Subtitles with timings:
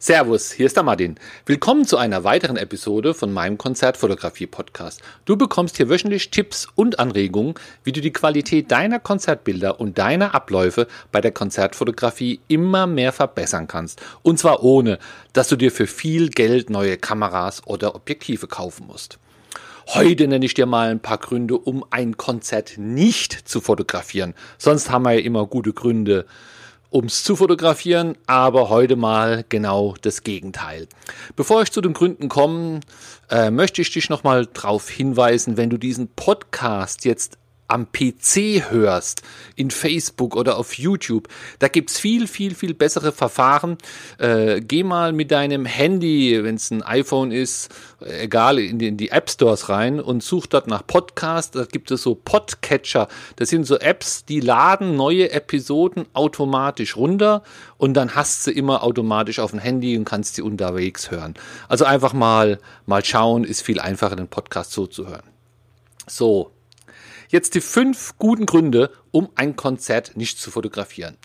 [0.00, 1.16] Servus, hier ist der Martin.
[1.44, 5.02] Willkommen zu einer weiteren Episode von meinem Konzertfotografie-Podcast.
[5.24, 10.36] Du bekommst hier wöchentlich Tipps und Anregungen, wie du die Qualität deiner Konzertbilder und deiner
[10.36, 14.00] Abläufe bei der Konzertfotografie immer mehr verbessern kannst.
[14.22, 15.00] Und zwar ohne,
[15.32, 19.18] dass du dir für viel Geld neue Kameras oder Objektive kaufen musst.
[19.88, 24.34] Heute nenne ich dir mal ein paar Gründe, um ein Konzert nicht zu fotografieren.
[24.58, 26.24] Sonst haben wir ja immer gute Gründe,
[26.92, 30.88] ums zu fotografieren, aber heute mal genau das Gegenteil.
[31.36, 32.80] Bevor ich zu den Gründen komme,
[33.30, 39.22] äh, möchte ich dich nochmal darauf hinweisen, wenn du diesen Podcast jetzt am PC hörst,
[39.54, 43.76] in Facebook oder auf YouTube, da gibt's viel, viel, viel bessere Verfahren.
[44.18, 47.68] Äh, geh mal mit deinem Handy, wenn es ein iPhone ist,
[48.00, 51.56] egal, in die, in die App Stores rein und such dort nach Podcast.
[51.56, 53.08] Da gibt es so Podcatcher.
[53.36, 57.42] Das sind so Apps, die laden neue Episoden automatisch runter
[57.76, 61.34] und dann hast du immer automatisch auf dem Handy und kannst sie unterwegs hören.
[61.68, 65.22] Also einfach mal, mal schauen, ist viel einfacher, den Podcast so zu hören.
[66.06, 66.52] So,
[67.28, 71.16] Jetzt die fünf guten Gründe, um ein Konzert nicht zu fotografieren.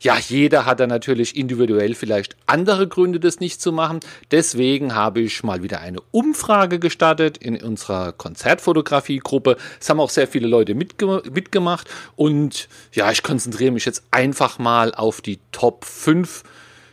[0.00, 4.00] Ja, jeder hat da natürlich individuell vielleicht andere Gründe, das nicht zu machen.
[4.32, 9.56] Deswegen habe ich mal wieder eine Umfrage gestartet in unserer Konzertfotografie-Gruppe.
[9.80, 11.88] Es haben auch sehr viele Leute mitge mitgemacht.
[12.16, 16.42] Und ja, ich konzentriere mich jetzt einfach mal auf die Top 5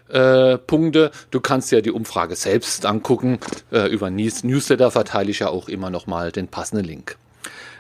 [0.10, 1.10] äh, Punkte.
[1.32, 3.40] Du kannst ja die Umfrage selbst angucken.
[3.72, 7.18] Äh, über Newsletter verteile ich ja auch immer noch mal den passenden Link.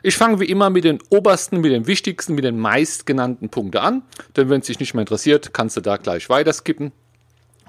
[0.01, 4.03] Ich fange wie immer mit den obersten, mit den wichtigsten, mit den meistgenannten Punkten an.
[4.35, 6.91] Denn wenn es dich nicht mehr interessiert, kannst du da gleich weiter skippen.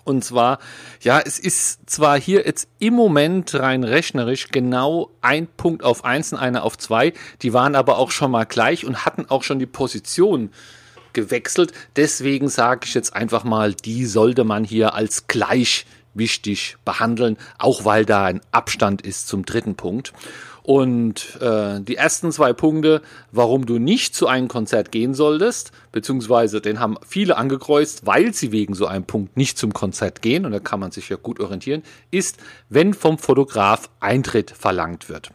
[0.05, 0.59] Und zwar,
[1.03, 6.33] ja, es ist zwar hier jetzt im Moment rein rechnerisch genau ein Punkt auf eins
[6.33, 9.59] und einer auf zwei, die waren aber auch schon mal gleich und hatten auch schon
[9.59, 10.51] die Position
[11.13, 11.73] gewechselt.
[11.97, 17.85] Deswegen sage ich jetzt einfach mal, die sollte man hier als gleich wichtig behandeln, auch
[17.85, 20.13] weil da ein Abstand ist zum dritten Punkt.
[20.63, 26.61] Und äh, die ersten zwei Punkte, warum du nicht zu einem Konzert gehen solltest, beziehungsweise
[26.61, 30.53] den haben viele angekreuzt, weil sie wegen so einem Punkt nicht zum Konzert gehen, und
[30.53, 32.39] da kann man sich ja gut orientieren, ist,
[32.69, 35.31] wenn vom Fotograf Eintritt verlangt wird.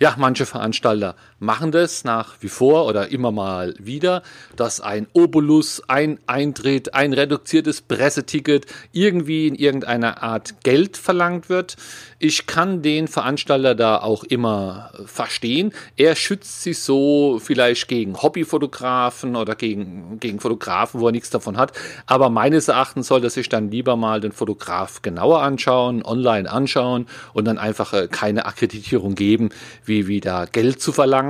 [0.00, 4.22] Ja, manche Veranstalter machen das nach wie vor oder immer mal wieder,
[4.54, 11.76] dass ein Obolus, ein Eintritt, ein reduziertes Presseticket irgendwie in irgendeiner Art Geld verlangt wird.
[12.18, 15.72] Ich kann den Veranstalter da auch immer verstehen.
[15.96, 21.56] Er schützt sich so vielleicht gegen Hobbyfotografen oder gegen, gegen Fotografen, wo er nichts davon
[21.56, 21.72] hat.
[22.04, 27.46] Aber meines Erachtens sollte sich dann lieber mal den Fotograf genauer anschauen, online anschauen und
[27.46, 29.48] dann einfach äh, keine Akkreditierung geben,
[29.86, 31.29] wie wieder Geld zu verlangen.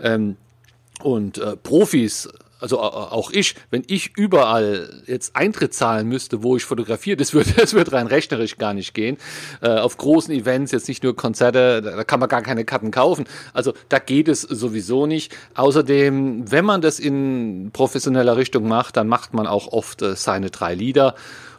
[0.00, 0.36] Ähm,
[1.02, 2.28] und äh, Profis,
[2.58, 7.52] also auch ich, wenn ich überall jetzt Eintritt zahlen müsste, wo ich fotografiere, das würde
[7.56, 9.18] das wird rein rechnerisch gar nicht gehen.
[9.60, 13.26] Äh, auf großen Events, jetzt nicht nur Konzerte, da kann man gar keine Karten kaufen.
[13.52, 15.36] Also da geht es sowieso nicht.
[15.54, 20.50] Außerdem, wenn man das in professioneller Richtung macht, dann macht man auch oft äh, seine
[20.50, 21.14] drei Lieder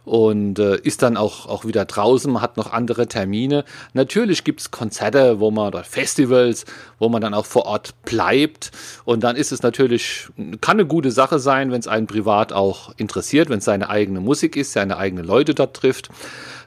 [0.07, 3.65] und äh, ist dann auch, auch wieder draußen, hat noch andere Termine.
[3.93, 6.63] Natürlich gibt es Konzerte, wo man oder Festivals,
[6.97, 8.71] wo man dann auch vor Ort bleibt.
[9.03, 10.29] Und dann ist es natürlich,
[10.61, 14.21] kann eine gute Sache sein, wenn es einen privat auch interessiert, wenn es seine eigene
[14.21, 16.09] Musik ist, seine eigenen Leute dort trifft.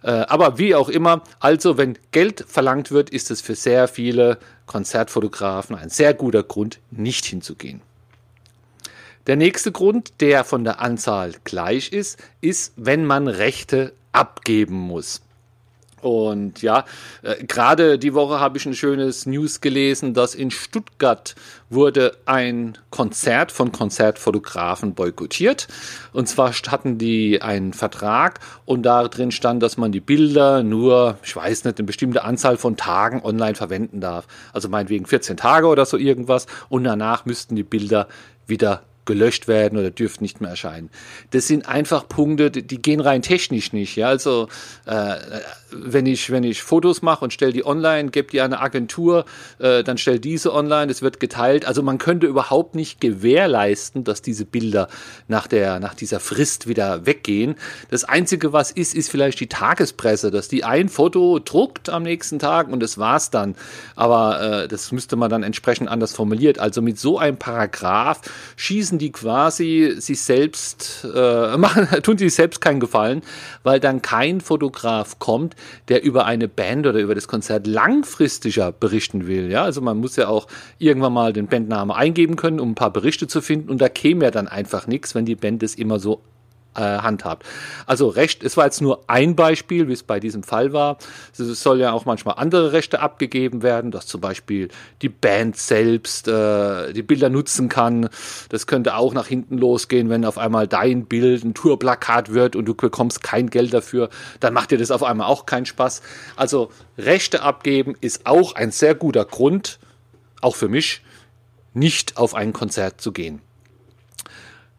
[0.03, 4.37] Äh, aber wie auch immer, also wenn Geld verlangt wird, ist es für sehr viele
[4.67, 7.81] Konzertfotografen ein sehr guter Grund, nicht hinzugehen.
[9.27, 15.21] Der nächste Grund, der von der Anzahl gleich ist, ist, wenn man Rechte abgeben muss.
[16.03, 16.85] Und ja,
[17.23, 21.35] äh, gerade die Woche habe ich ein schönes News gelesen, dass in Stuttgart
[21.69, 25.69] wurde ein Konzert von Konzertfotografen boykottiert.
[26.13, 31.19] Und zwar hatten die einen Vertrag und da drin stand, dass man die Bilder nur,
[31.23, 34.27] ich weiß nicht, eine bestimmte Anzahl von Tagen online verwenden darf.
[34.53, 36.47] Also meinetwegen 14 Tage oder so irgendwas.
[36.69, 38.09] Und danach müssten die Bilder
[38.47, 40.89] wieder gelöscht werden oder dürfen nicht mehr erscheinen.
[41.31, 43.97] Das sind einfach Punkte, die gehen rein technisch nicht.
[43.97, 44.47] Ja, also
[44.87, 45.17] äh,
[45.73, 49.25] wenn ich wenn ich Fotos mache und stelle die online, gebe die an eine Agentur,
[49.59, 51.65] äh, dann stellt diese online, es wird geteilt.
[51.65, 54.89] Also man könnte überhaupt nicht gewährleisten, dass diese Bilder
[55.27, 57.57] nach der nach dieser Frist wieder weggehen.
[57.91, 62.39] Das einzige, was ist, ist vielleicht die Tagespresse, dass die ein Foto druckt am nächsten
[62.39, 63.57] Tag und das war's dann.
[63.97, 66.61] Aber äh, das müsste man dann entsprechend anders formuliert.
[66.61, 68.21] Also mit so einem Paragraph
[68.57, 73.23] schießen die quasi sich selbst, äh, machen, tun sich selbst keinen Gefallen,
[73.63, 75.57] weil dann kein Fotograf kommt,
[75.89, 79.51] der über eine Band oder über das Konzert langfristiger berichten will.
[79.51, 80.47] Ja, also man muss ja auch
[80.79, 84.25] irgendwann mal den Bandnamen eingeben können, um ein paar Berichte zu finden und da käme
[84.25, 86.23] ja dann einfach nichts, wenn die Band es immer so
[86.75, 87.45] äh, handhabt.
[87.87, 90.99] Also Recht, es war jetzt nur ein Beispiel, wie es bei diesem Fall war.
[91.33, 94.69] Es soll ja auch manchmal andere Rechte abgegeben werden, dass zum Beispiel
[95.03, 98.09] die Band selbst äh, die Bilder nutzen kann.
[98.49, 102.67] Das könnte auch nach hinten losgehen, wenn auf einmal dein Bild ein Tourplakat wird und
[102.67, 104.09] du bekommst kein Geld dafür,
[104.41, 106.03] dann macht dir das auf einmal auch keinen Spaß.
[106.37, 109.79] Also Rechte abgeben ist auch ein sehr guter Grund,
[110.41, 111.03] auch für mich,
[111.75, 113.41] nicht auf ein Konzert zu gehen.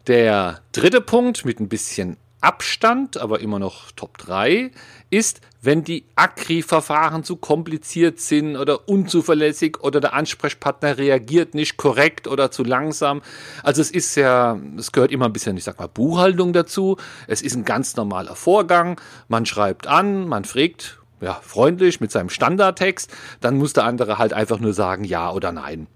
[0.08, 4.72] Der dritte Punkt mit ein bisschen Abstand, aber immer noch Top 3,
[5.10, 12.26] ist, wenn die Akri-Verfahren zu kompliziert sind oder unzuverlässig oder der Ansprechpartner reagiert nicht korrekt
[12.26, 13.22] oder zu langsam.
[13.62, 16.96] Also es ist ja, es gehört immer ein bisschen, ich sag mal, Buchhaltung dazu.
[17.28, 19.00] Es ist ein ganz normaler Vorgang.
[19.28, 23.08] Man schreibt an, man fragt, ja, freundlich mit seinem Standardtext,
[23.40, 25.86] dann muss der andere halt einfach nur sagen ja oder nein.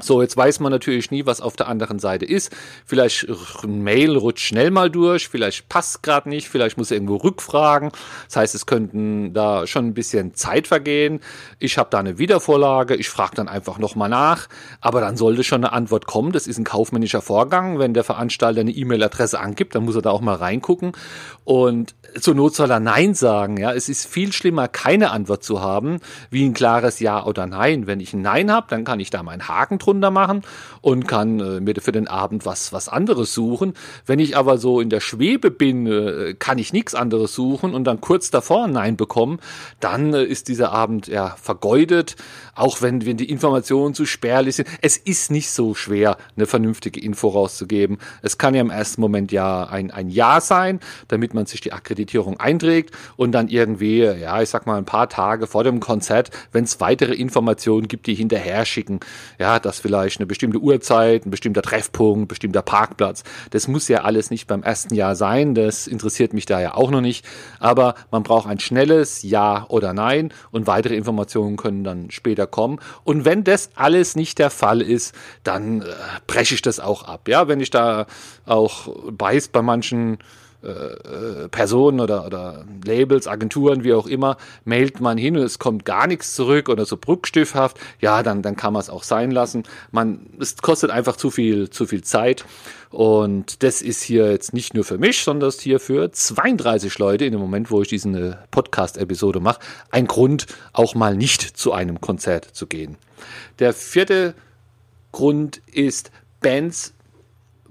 [0.00, 2.50] So, jetzt weiß man natürlich nie, was auf der anderen Seite ist.
[2.86, 3.26] Vielleicht
[3.62, 7.90] ein Mail rutscht schnell mal durch, vielleicht passt gerade nicht, vielleicht muss er irgendwo rückfragen.
[8.26, 11.20] Das heißt, es könnten da schon ein bisschen Zeit vergehen.
[11.58, 14.48] Ich habe da eine Wiedervorlage, ich frage dann einfach nochmal nach,
[14.80, 16.32] aber dann sollte schon eine Antwort kommen.
[16.32, 17.78] Das ist ein kaufmännischer Vorgang.
[17.78, 20.92] Wenn der Veranstalter eine E-Mail-Adresse angibt, dann muss er da auch mal reingucken.
[21.44, 23.58] Und zur Not soll er Nein sagen.
[23.58, 26.00] Ja, es ist viel schlimmer, keine Antwort zu haben,
[26.30, 27.86] wie ein klares Ja oder Nein.
[27.86, 30.42] Wenn ich ein Nein habe, dann kann ich da meinen Haken drunter machen
[30.80, 33.74] und kann äh, mir für den Abend was, was anderes suchen.
[34.06, 37.84] Wenn ich aber so in der Schwebe bin, äh, kann ich nichts anderes suchen und
[37.84, 39.38] dann kurz davor ein Nein bekommen,
[39.80, 42.16] dann äh, ist dieser Abend ja vergeudet,
[42.54, 44.68] auch wenn, wenn die Informationen zu spärlich sind.
[44.80, 47.98] Es ist nicht so schwer, eine vernünftige Info rauszugeben.
[48.22, 51.72] Es kann ja im ersten Moment ja ein, ein Ja sein, damit man sich die
[51.72, 56.30] Akkreditierung einträgt und dann irgendwie, ja, ich sag mal ein paar Tage vor dem Konzert,
[56.52, 59.00] wenn es weitere Informationen gibt, die hinterher schicken,
[59.38, 64.02] ja, dass vielleicht eine bestimmte Uhrzeit, ein bestimmter Treffpunkt, ein bestimmter Parkplatz, das muss ja
[64.02, 67.24] alles nicht beim ersten Jahr sein, das interessiert mich da ja auch noch nicht,
[67.58, 72.80] aber man braucht ein schnelles Ja oder Nein und weitere Informationen können dann später kommen.
[73.02, 75.84] Und wenn das alles nicht der Fall ist, dann äh,
[76.26, 78.06] breche ich das auch ab, ja, wenn ich da
[78.44, 80.18] auch beiß bei manchen
[80.62, 85.84] äh, Personen oder, oder Labels, Agenturen, wie auch immer, mailt man hin und es kommt
[85.84, 89.64] gar nichts zurück oder so bruchstifthaft, ja, dann, dann kann man es auch sein lassen.
[89.90, 92.44] Man, es kostet einfach zu viel, zu viel Zeit.
[92.90, 97.32] Und das ist hier jetzt nicht nur für mich, sondern hier für 32 Leute in
[97.32, 99.60] dem Moment, wo ich diese Podcast-Episode mache,
[99.90, 102.96] ein Grund, auch mal nicht zu einem Konzert zu gehen.
[103.58, 104.34] Der vierte
[105.10, 106.10] Grund ist,
[106.40, 106.92] Bands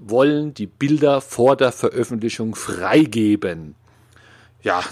[0.08, 3.74] wollen die Bilder vor der Veröffentlichung freigeben.
[4.62, 4.84] Ja,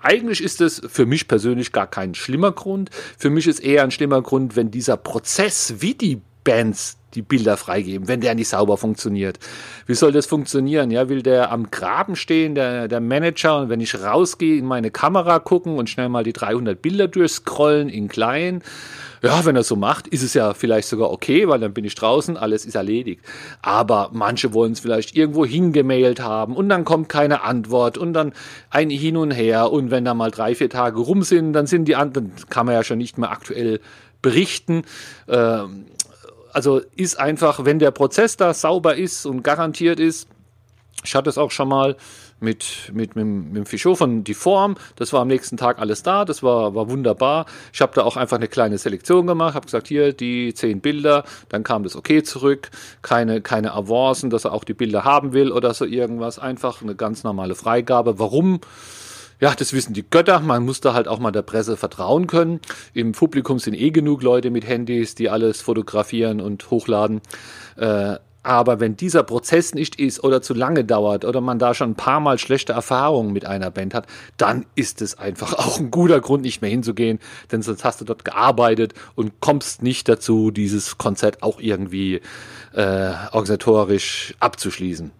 [0.00, 2.90] eigentlich ist es für mich persönlich gar kein schlimmer Grund.
[3.16, 7.56] Für mich ist eher ein schlimmer Grund, wenn dieser Prozess, wie die Bands die Bilder
[7.56, 9.38] freigeben, wenn der nicht sauber funktioniert.
[9.86, 10.90] Wie soll das funktionieren?
[10.90, 14.90] Ja, will der am Graben stehen, der, der Manager, und wenn ich rausgehe, in meine
[14.90, 18.62] Kamera gucken und schnell mal die 300 Bilder durchscrollen in klein?
[19.22, 21.94] Ja, wenn er so macht, ist es ja vielleicht sogar okay, weil dann bin ich
[21.94, 23.22] draußen, alles ist erledigt.
[23.60, 28.32] Aber manche wollen es vielleicht irgendwo hingemailt haben und dann kommt keine Antwort und dann
[28.70, 31.86] ein Hin und Her und wenn da mal drei, vier Tage rum sind, dann sind
[31.86, 33.80] die anderen, kann man ja schon nicht mehr aktuell
[34.22, 34.84] berichten.
[35.28, 35.84] Ähm,
[36.52, 40.28] also ist einfach, wenn der Prozess da sauber ist und garantiert ist,
[41.04, 41.96] ich hatte es auch schon mal
[42.40, 44.76] mit, mit, mit, mit dem Fischot von die Form.
[44.96, 46.24] Das war am nächsten Tag alles da.
[46.24, 47.46] Das war, war wunderbar.
[47.72, 51.24] Ich habe da auch einfach eine kleine Selektion gemacht, habe gesagt, hier die zehn Bilder.
[51.48, 52.70] Dann kam das okay zurück.
[53.02, 56.38] Keine, keine Avancen, dass er auch die Bilder haben will oder so irgendwas.
[56.38, 58.18] Einfach eine ganz normale Freigabe.
[58.18, 58.60] Warum?
[59.40, 60.40] Ja, das wissen die Götter.
[60.40, 62.60] Man muss da halt auch mal der Presse vertrauen können.
[62.94, 67.20] Im Publikum sind eh genug Leute mit Handys, die alles fotografieren und hochladen.
[67.76, 71.90] Äh, aber wenn dieser Prozess nicht ist oder zu lange dauert oder man da schon
[71.90, 74.06] ein paar Mal schlechte Erfahrungen mit einer Band hat,
[74.38, 77.18] dann ist es einfach auch ein guter Grund, nicht mehr hinzugehen,
[77.52, 82.22] denn sonst hast du dort gearbeitet und kommst nicht dazu, dieses Konzert auch irgendwie
[82.72, 85.12] äh, organisatorisch abzuschließen.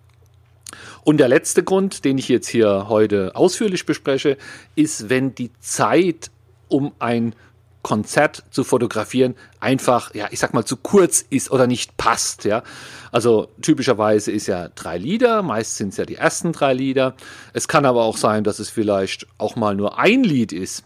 [1.05, 4.37] Und der letzte Grund, den ich jetzt hier heute ausführlich bespreche,
[4.77, 6.31] ist, wenn die Zeit,
[6.69, 7.35] um ein
[7.83, 12.63] Konzert zu fotografieren, einfach, ja, ich sag mal, zu kurz ist oder nicht passt, ja.
[13.11, 17.15] Also typischerweise ist ja drei Lieder, meist sind es ja die ersten drei Lieder.
[17.55, 20.85] Es kann aber auch sein, dass es vielleicht auch mal nur ein Lied ist.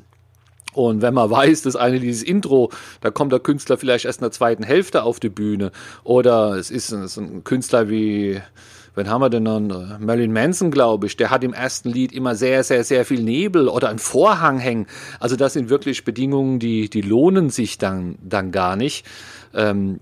[0.73, 4.25] Und wenn man weiß, dass eine dieses Intro, da kommt der Künstler vielleicht erst in
[4.25, 5.73] der zweiten Hälfte auf die Bühne.
[6.05, 8.41] Oder es ist ein, Künstler wie
[8.95, 9.99] wen haben wir denn noch?
[9.99, 13.69] Marilyn Manson, glaube ich, der hat im ersten Lied immer sehr, sehr, sehr viel Nebel
[13.69, 14.87] oder einen Vorhang hängen.
[15.21, 19.05] Also das sind wirklich Bedingungen, die, die lohnen sich dann, dann gar nicht
[19.55, 19.99] ähm,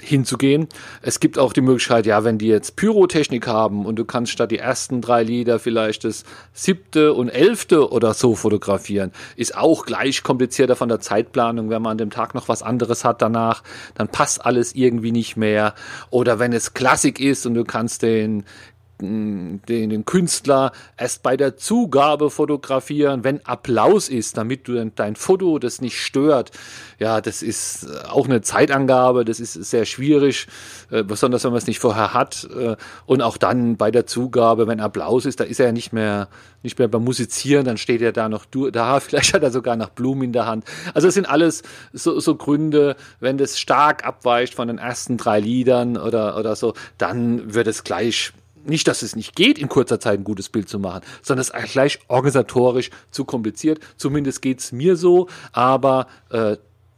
[0.00, 0.68] hinzugehen.
[1.02, 4.50] Es gibt auch die Möglichkeit, ja, wenn die jetzt Pyrotechnik haben und du kannst statt
[4.50, 10.22] die ersten drei Lieder vielleicht das siebte und elfte oder so fotografieren, ist auch gleich
[10.22, 13.62] komplizierter von der Zeitplanung, wenn man an dem Tag noch was anderes hat danach,
[13.94, 15.74] dann passt alles irgendwie nicht mehr.
[16.10, 18.44] Oder wenn es Klassik ist und du kannst den
[19.00, 25.58] den, den Künstler erst bei der Zugabe fotografieren, wenn Applaus ist, damit du dein Foto
[25.58, 26.50] das nicht stört.
[26.98, 30.46] Ja, das ist auch eine Zeitangabe, das ist sehr schwierig,
[30.90, 32.48] äh, besonders wenn man es nicht vorher hat.
[32.56, 35.92] Äh, und auch dann bei der Zugabe, wenn Applaus ist, da ist er ja nicht
[35.92, 36.28] mehr,
[36.62, 39.90] nicht mehr beim Musizieren, dann steht er da noch da, vielleicht hat er sogar noch
[39.90, 40.64] Blumen in der Hand.
[40.94, 41.62] Also es sind alles
[41.92, 46.74] so, so Gründe, wenn das stark abweicht von den ersten drei Liedern oder, oder so,
[46.98, 48.32] dann wird es gleich
[48.68, 51.50] nicht, dass es nicht geht, in kurzer Zeit ein gutes Bild zu machen, sondern es
[51.50, 53.80] ist gleich organisatorisch zu kompliziert.
[53.96, 56.56] Zumindest geht es mir so, aber äh,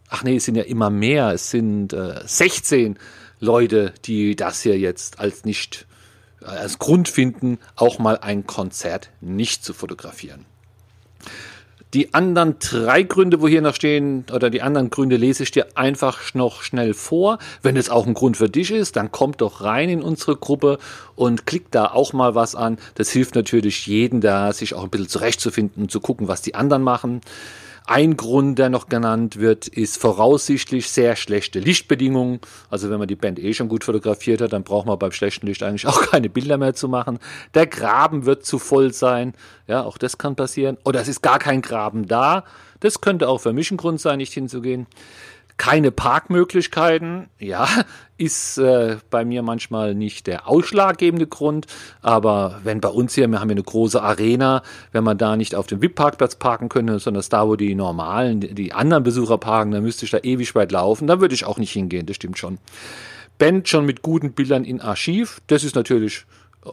[0.08, 1.32] ach nee, es sind ja immer mehr.
[1.32, 2.98] Es sind äh, 16
[3.40, 5.87] Leute, die das hier jetzt als nicht
[6.40, 10.44] als Grund finden, auch mal ein Konzert nicht zu fotografieren.
[11.95, 15.68] Die anderen drei Gründe, wo hier noch stehen, oder die anderen Gründe lese ich dir
[15.75, 17.38] einfach noch schnell vor.
[17.62, 20.78] Wenn es auch ein Grund für dich ist, dann kommt doch rein in unsere Gruppe
[21.16, 22.78] und klickt da auch mal was an.
[22.97, 26.54] Das hilft natürlich jedem da, sich auch ein bisschen zurechtzufinden und zu gucken, was die
[26.54, 27.23] anderen machen.
[27.90, 32.38] Ein Grund, der noch genannt wird, ist voraussichtlich sehr schlechte Lichtbedingungen.
[32.68, 35.47] Also wenn man die Band eh schon gut fotografiert hat, dann braucht man beim schlechten
[35.47, 37.18] Licht eigentlich auch keine Bilder mehr zu machen.
[37.54, 39.33] Der Graben wird zu voll sein.
[39.66, 40.76] Ja, auch das kann passieren.
[40.85, 42.45] Oder es ist gar kein Graben da.
[42.80, 44.87] Das könnte auch für mich ein Grund sein, nicht hinzugehen
[45.58, 47.68] keine Parkmöglichkeiten, ja,
[48.16, 51.66] ist äh, bei mir manchmal nicht der ausschlaggebende Grund,
[52.00, 54.62] aber wenn bei uns hier, wir haben hier eine große Arena,
[54.92, 58.72] wenn man da nicht auf dem VIP-Parkplatz parken könnte, sondern da, wo die normalen, die,
[58.72, 61.72] anderen Besucher parken, dann müsste ich da ewig weit laufen, dann würde ich auch nicht
[61.72, 62.58] hingehen, das stimmt schon.
[63.38, 66.24] Band schon mit guten Bildern in Archiv, das ist natürlich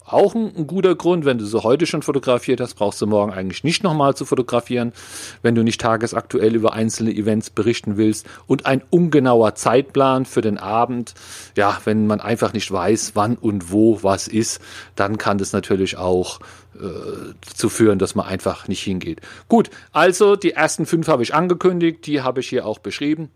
[0.06, 1.26] auch ein, ein, guter Grund.
[1.26, 4.94] Wenn du so heute schon fotografiert hast, brauchst du morgen eigentlich nicht nochmal zu fotografieren,
[5.42, 8.28] wenn du nicht tagesaktuell über einzelne Events berichten willst.
[8.48, 11.14] Und ein ungenauer Zeitplan für den Abend.
[11.56, 14.60] Ja, wenn man einfach nicht weiß, wann und wo was ist,
[14.96, 16.40] dann kann das natürlich auch
[16.76, 19.22] äh, zu führen, dass man einfach nicht hingeht.
[19.48, 23.30] Gut, also die ersten fünf habe ich angekündigt, die habe ich hier auch beschrieben.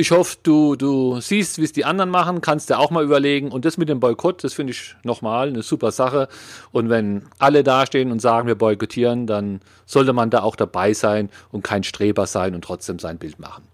[0.00, 3.50] Ich hoffe, du, du siehst, wie es die anderen machen, kannst dir auch mal überlegen.
[3.50, 6.28] Und das mit dem Boykott, das finde ich nochmal eine super Sache.
[6.70, 11.30] Und wenn alle dastehen und sagen, wir boykottieren, dann sollte man da auch dabei sein
[11.50, 13.64] und kein Streber sein und trotzdem sein Bild machen.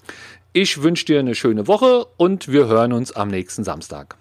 [0.54, 4.16] Ich wünsche dir eine schöne Woche und wir hören uns am nächsten Samstag.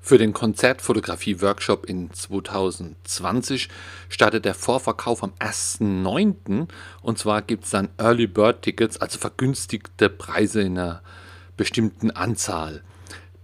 [0.00, 3.68] Für den Konzertfotografie-Workshop in 2020
[4.08, 6.68] startet der Vorverkauf am 1.9.
[7.02, 11.02] Und zwar gibt es dann Early Bird Tickets, also vergünstigte Preise in einer
[11.56, 12.82] bestimmten Anzahl.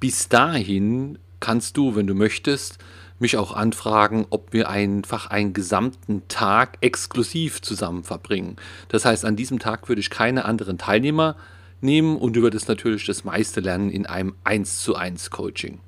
[0.00, 2.78] Bis dahin kannst du, wenn du möchtest,
[3.18, 8.56] mich auch anfragen, ob wir einfach einen gesamten Tag exklusiv zusammen verbringen.
[8.88, 11.37] Das heißt, an diesem Tag würde ich keine anderen Teilnehmer
[11.80, 15.80] nehmen und du würdest natürlich das meiste lernen in einem 1 zu 1 Coaching.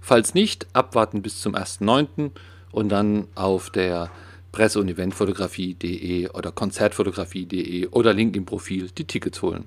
[0.00, 2.30] Falls nicht, abwarten bis zum 1.9.
[2.72, 4.10] und dann auf der
[4.52, 9.64] Presse- und Eventfotografie.de oder Konzertfotografie.de oder Link im Profil die Tickets holen.